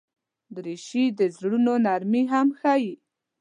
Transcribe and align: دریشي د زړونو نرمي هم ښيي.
دریشي 0.55 1.03
د 1.19 1.21
زړونو 1.35 1.73
نرمي 1.85 2.23
هم 2.33 2.47
ښيي. 2.59 2.93